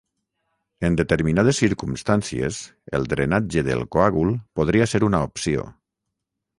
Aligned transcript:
En 0.87 0.95
determinades 1.01 1.59
circumstàncies, 1.65 2.59
el 3.01 3.07
drenatge 3.13 3.67
del 3.71 3.87
coàgul 3.97 4.35
podria 4.61 4.93
ser 4.95 5.07
una 5.11 5.25
opció. 5.31 5.73